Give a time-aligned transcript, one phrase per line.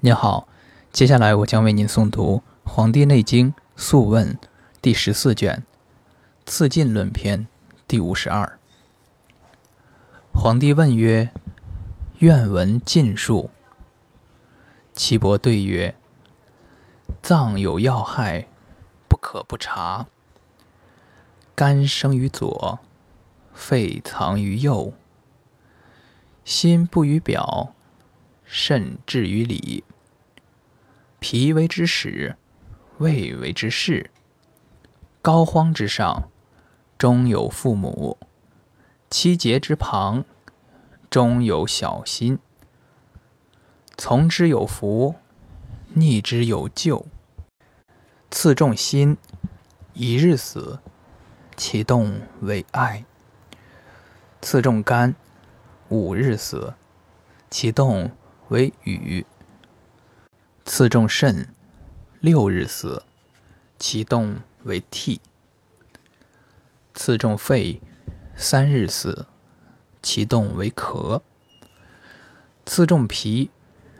[0.00, 0.46] 您好，
[0.92, 4.34] 接下来我将为您诵读《黄帝内经·素问》
[4.82, 5.64] 第十四卷
[6.50, 7.44] 《次进论篇》
[7.88, 8.58] 第五十二。
[10.34, 11.30] 皇帝问曰
[12.20, 13.48] ：“愿闻尽述。”
[14.92, 15.96] 岐伯对曰
[17.22, 18.48] ：“脏有要害，
[19.08, 20.06] 不可不察。
[21.54, 22.80] 肝生于左，
[23.54, 24.92] 肺藏于右，
[26.44, 27.72] 心不于表。”
[28.48, 29.82] 肾至于里，
[31.18, 32.36] 脾为之始，
[32.98, 34.10] 胃为之始。
[35.20, 36.30] 膏肓之上，
[36.96, 38.16] 中有父母；
[39.10, 40.24] 七节之旁，
[41.10, 42.38] 中有小心。
[43.96, 45.16] 从之有福，
[45.94, 47.04] 逆之有救。
[48.30, 49.16] 次重心，
[49.92, 50.78] 一日死，
[51.56, 53.02] 其动为爱；
[54.40, 55.16] 次重肝，
[55.88, 56.74] 五日死，
[57.50, 58.12] 其动。
[58.48, 59.26] 为雨，
[60.64, 61.52] 次中肾，
[62.20, 63.02] 六日死，
[63.76, 65.20] 其动为涕；
[66.94, 67.80] 次中肺，
[68.36, 69.26] 三日死，
[70.00, 71.22] 其动为咳；
[72.64, 73.50] 次中脾，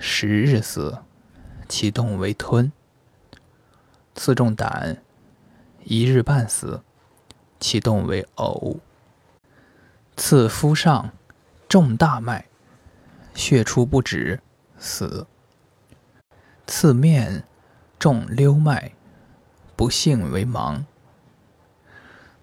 [0.00, 0.98] 十日死，
[1.68, 2.72] 其动为吞；
[4.16, 5.04] 次中胆，
[5.84, 6.82] 一日半死，
[7.60, 8.80] 其动为呕；
[10.16, 11.12] 次肤上，
[11.68, 12.48] 重大脉。
[13.34, 14.40] 血出不止，
[14.78, 15.26] 死。
[16.66, 17.44] 刺面
[17.98, 18.92] 重溜脉，
[19.76, 20.84] 不幸为盲。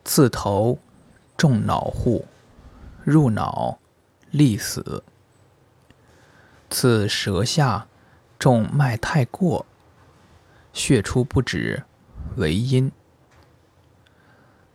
[0.04, 0.80] 刺头
[1.38, 2.28] 重脑户，
[3.04, 3.80] 入脑，
[4.32, 5.04] 立死。
[6.70, 7.88] 刺舌下
[8.38, 9.66] 重脉太过，
[10.74, 11.84] 血出不止，
[12.38, 12.92] 为阴。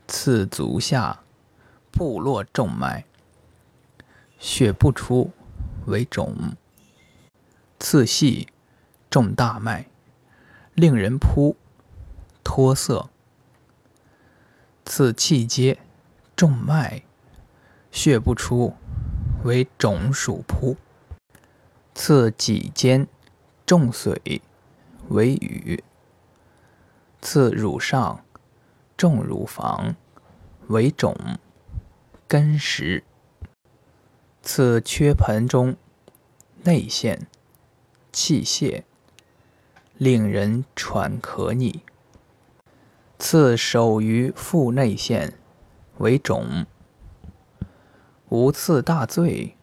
[0.07, 1.20] 刺足下
[1.91, 3.05] 部落重脉，
[4.39, 5.33] 血不出。
[5.87, 6.57] 为肿，
[7.79, 8.49] 次细
[9.11, 9.87] 重大脉，
[10.75, 11.57] 令人扑
[12.43, 13.11] 脱色；
[14.85, 15.79] 次气阶
[16.35, 17.03] 重脉，
[17.91, 18.75] 血不出，
[19.45, 20.77] 为肿属扑；
[21.95, 23.07] 次脊间
[23.67, 24.41] 重髓，
[25.08, 25.83] 为雨；
[27.20, 28.25] 次乳上
[28.97, 29.97] 重乳房，
[30.69, 31.17] 为肿
[32.27, 33.05] 根实。
[34.42, 35.75] 次缺盆中
[36.64, 37.27] 内陷
[38.11, 38.85] 气泄，
[39.98, 41.83] 令人喘咳逆。
[43.19, 45.35] 刺手于腹内陷
[45.98, 46.64] 为肿。
[48.30, 49.57] 无次大醉，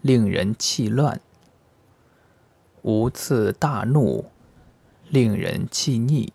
[0.00, 1.20] 令人气乱。
[2.82, 4.30] 无次大怒，
[5.08, 6.32] 令人气逆。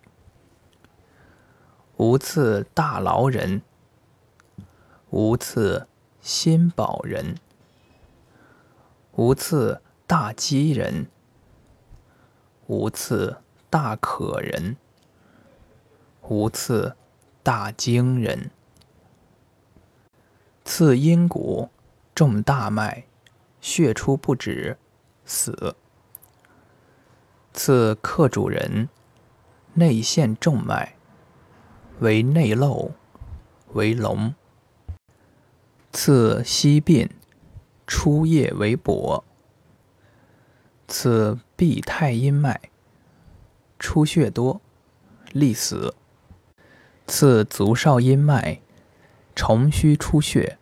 [1.97, 3.61] 无次大劳人。
[5.09, 5.87] 无次
[6.21, 7.35] 心饱人。
[9.13, 11.07] 无次大饥人，
[12.67, 14.77] 无次大渴人，
[16.29, 16.95] 无次
[17.43, 18.49] 大惊人。
[20.63, 21.69] 次阴谷
[22.15, 23.03] 重大脉，
[23.59, 24.77] 血出不止，
[25.25, 25.75] 死。
[27.51, 28.87] 次客主人，
[29.73, 30.95] 内陷重脉，
[31.99, 32.93] 为内漏，
[33.73, 34.33] 为龙。
[35.91, 37.09] 次西病。
[37.85, 39.23] 出液为薄，
[40.87, 42.61] 此闭太阴脉，
[43.77, 44.61] 出血多，
[45.33, 45.93] 利死。
[47.05, 48.61] 次足少阴脉，
[49.35, 50.57] 重虚出血，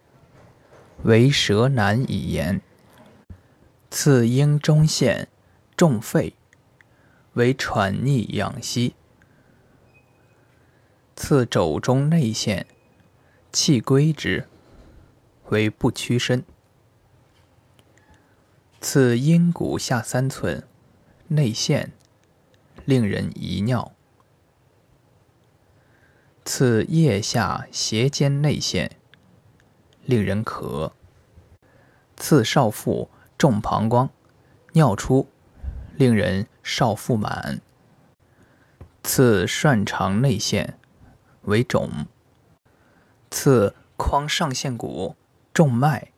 [1.04, 2.60] 为舌难以言。
[3.92, 5.28] 次阴中陷，
[5.78, 6.34] 重肺，
[7.34, 8.96] 为喘逆养息。
[11.16, 12.66] 次肘中内陷，
[13.52, 14.48] 气归之，
[15.50, 16.44] 为不屈伸。
[18.88, 20.64] 刺阴骨下三寸，
[21.30, 21.92] 内陷，
[22.86, 23.92] 令人遗尿。
[26.46, 28.92] 刺腋下斜肩内陷，
[30.04, 30.92] 令人咳。
[32.16, 33.10] 次少腹
[33.40, 34.08] 重膀胱，
[34.74, 35.28] 尿出，
[35.96, 37.60] 令人少腹满。
[39.02, 40.78] 次涮肠内陷，
[41.46, 42.06] 为肿。
[43.32, 45.16] 次眶上陷骨
[45.52, 46.12] 重脉，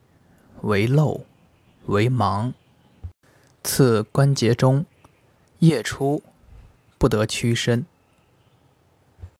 [0.63, 1.25] 为漏。
[1.85, 2.51] 为盲，
[3.67, 4.85] 次关节中，
[5.59, 6.23] 夜出，
[6.97, 7.85] 不得屈伸。